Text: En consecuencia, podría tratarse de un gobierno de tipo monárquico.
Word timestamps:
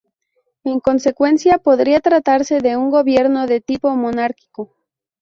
En 0.63 0.79
consecuencia, 0.79 1.59
podría 1.59 1.99
tratarse 1.99 2.59
de 2.59 2.75
un 2.75 2.89
gobierno 2.89 3.45
de 3.45 3.61
tipo 3.61 3.95
monárquico. 3.95 4.75